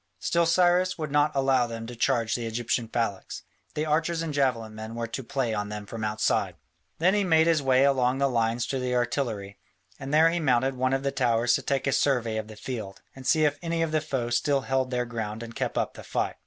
[0.17, 3.43] Still Cyrus would not allow them to charge the Egyptian phalanx:
[3.75, 6.55] the archers and javelin men were to play on them from outside.
[6.97, 9.59] Then he made his way along the lines to the artillery,
[9.99, 13.03] and there he mounted one of the towers to take a survey of the field,
[13.15, 16.03] and see if any of the foe still held their ground and kept up the
[16.03, 16.37] fight.